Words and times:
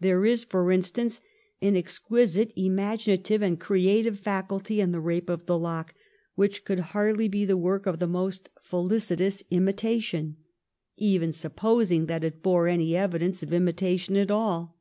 There 0.00 0.24
is, 0.24 0.44
for 0.44 0.72
instance, 0.72 1.20
an 1.60 1.76
exquisite 1.76 2.54
imaginative 2.56 3.42
and 3.42 3.60
creative 3.60 4.18
faculty 4.18 4.80
in' 4.80 4.92
The 4.92 4.98
Eape 4.98 5.28
of 5.28 5.44
the 5.44 5.58
Lock,' 5.58 5.92
which 6.36 6.64
could 6.64 6.78
hardly 6.78 7.28
be 7.28 7.44
the 7.44 7.58
work 7.58 7.84
of 7.84 7.98
the 7.98 8.06
most 8.06 8.48
felicitous 8.62 9.44
1711 9.50 9.74
*THE 9.76 9.80
MESSIAH/ 9.84 10.08
239 10.08 10.24
imitation, 10.24 10.36
even 10.96 11.32
supposing 12.02 12.06
that 12.06 12.24
it 12.24 12.42
bore 12.42 12.66
any 12.66 12.96
evidence 12.96 13.42
of 13.42 13.52
imitation 13.52 14.16
at 14.16 14.30
all. 14.30 14.78